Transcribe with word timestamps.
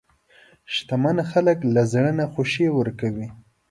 شتمن 0.73 1.17
خلک 1.31 1.57
له 1.73 1.81
زړه 1.91 2.11
نه 2.19 2.25
خوښي 2.33 2.67
ورکوي. 2.77 3.27